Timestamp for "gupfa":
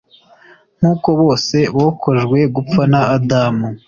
2.55-2.81